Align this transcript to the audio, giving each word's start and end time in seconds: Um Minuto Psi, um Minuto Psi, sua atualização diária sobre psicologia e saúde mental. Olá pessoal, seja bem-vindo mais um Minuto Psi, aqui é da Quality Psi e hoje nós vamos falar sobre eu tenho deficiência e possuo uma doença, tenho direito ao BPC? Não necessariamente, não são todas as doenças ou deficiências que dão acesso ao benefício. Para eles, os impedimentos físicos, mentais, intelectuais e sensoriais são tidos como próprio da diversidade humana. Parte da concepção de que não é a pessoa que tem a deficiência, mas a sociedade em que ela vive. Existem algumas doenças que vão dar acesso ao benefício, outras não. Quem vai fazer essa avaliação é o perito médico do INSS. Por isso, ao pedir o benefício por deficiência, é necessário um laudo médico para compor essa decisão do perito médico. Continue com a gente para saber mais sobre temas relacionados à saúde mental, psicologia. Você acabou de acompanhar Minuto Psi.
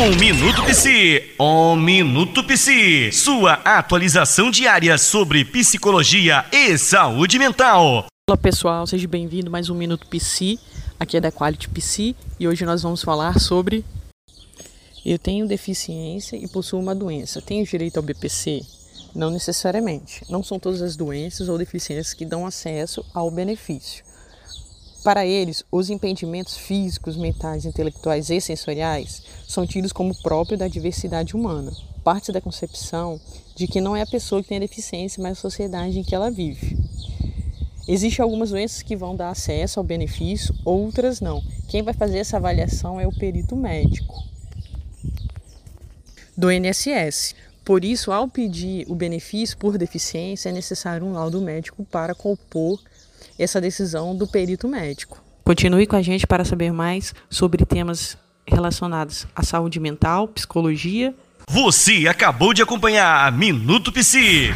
Um 0.00 0.14
Minuto 0.14 0.62
Psi, 0.62 1.34
um 1.40 1.74
Minuto 1.74 2.44
Psi, 2.44 3.10
sua 3.10 3.54
atualização 3.64 4.48
diária 4.48 4.96
sobre 4.96 5.44
psicologia 5.44 6.44
e 6.52 6.78
saúde 6.78 7.36
mental. 7.36 8.06
Olá 8.30 8.36
pessoal, 8.36 8.86
seja 8.86 9.08
bem-vindo 9.08 9.50
mais 9.50 9.68
um 9.68 9.74
Minuto 9.74 10.06
Psi, 10.06 10.56
aqui 11.00 11.16
é 11.16 11.20
da 11.20 11.32
Quality 11.32 11.68
Psi 11.70 12.14
e 12.38 12.46
hoje 12.46 12.64
nós 12.64 12.80
vamos 12.80 13.02
falar 13.02 13.40
sobre 13.40 13.84
eu 15.04 15.18
tenho 15.18 15.48
deficiência 15.48 16.36
e 16.36 16.46
possuo 16.46 16.78
uma 16.78 16.94
doença, 16.94 17.42
tenho 17.42 17.66
direito 17.66 17.96
ao 17.96 18.02
BPC? 18.04 18.62
Não 19.16 19.32
necessariamente, 19.32 20.22
não 20.30 20.44
são 20.44 20.60
todas 20.60 20.80
as 20.80 20.94
doenças 20.94 21.48
ou 21.48 21.58
deficiências 21.58 22.14
que 22.14 22.24
dão 22.24 22.46
acesso 22.46 23.04
ao 23.12 23.32
benefício. 23.32 24.04
Para 25.02 25.24
eles, 25.24 25.64
os 25.70 25.90
impedimentos 25.90 26.56
físicos, 26.56 27.16
mentais, 27.16 27.64
intelectuais 27.64 28.30
e 28.30 28.40
sensoriais 28.40 29.22
são 29.46 29.66
tidos 29.66 29.92
como 29.92 30.20
próprio 30.22 30.58
da 30.58 30.66
diversidade 30.66 31.36
humana. 31.36 31.72
Parte 32.02 32.32
da 32.32 32.40
concepção 32.40 33.20
de 33.54 33.66
que 33.66 33.80
não 33.80 33.96
é 33.96 34.02
a 34.02 34.06
pessoa 34.06 34.42
que 34.42 34.48
tem 34.48 34.58
a 34.58 34.60
deficiência, 34.60 35.22
mas 35.22 35.38
a 35.38 35.40
sociedade 35.40 35.98
em 35.98 36.02
que 36.02 36.14
ela 36.14 36.30
vive. 36.30 36.76
Existem 37.86 38.22
algumas 38.22 38.50
doenças 38.50 38.82
que 38.82 38.96
vão 38.96 39.16
dar 39.16 39.30
acesso 39.30 39.80
ao 39.80 39.84
benefício, 39.84 40.54
outras 40.64 41.20
não. 41.20 41.42
Quem 41.68 41.82
vai 41.82 41.94
fazer 41.94 42.18
essa 42.18 42.36
avaliação 42.36 43.00
é 43.00 43.06
o 43.06 43.12
perito 43.12 43.56
médico 43.56 44.22
do 46.36 46.52
INSS. 46.52 47.34
Por 47.64 47.84
isso, 47.84 48.12
ao 48.12 48.28
pedir 48.28 48.86
o 48.88 48.94
benefício 48.94 49.56
por 49.58 49.78
deficiência, 49.78 50.50
é 50.50 50.52
necessário 50.52 51.06
um 51.06 51.12
laudo 51.12 51.40
médico 51.40 51.84
para 51.84 52.14
compor 52.14 52.80
essa 53.38 53.60
decisão 53.60 54.16
do 54.16 54.26
perito 54.26 54.68
médico. 54.68 55.22
Continue 55.44 55.86
com 55.86 55.96
a 55.96 56.02
gente 56.02 56.26
para 56.26 56.44
saber 56.44 56.72
mais 56.72 57.14
sobre 57.30 57.64
temas 57.64 58.18
relacionados 58.46 59.26
à 59.34 59.42
saúde 59.42 59.78
mental, 59.78 60.28
psicologia. 60.28 61.14
Você 61.48 62.06
acabou 62.08 62.52
de 62.52 62.62
acompanhar 62.62 63.30
Minuto 63.32 63.92
Psi. 63.92 64.50